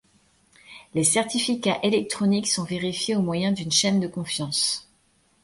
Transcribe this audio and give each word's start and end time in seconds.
Les 0.95 1.03
certificats 1.03 1.77
électroniques 1.83 2.47
sont 2.47 2.63
vérifiés 2.63 3.15
au 3.15 3.21
moyen 3.21 3.51
d'une 3.51 3.71
chaîne 3.71 3.99
de 3.99 4.07
confiance. 4.07 4.89